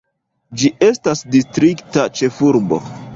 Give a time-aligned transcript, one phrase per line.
[0.61, 2.81] Ĝi estas distrikta ĉefurbo.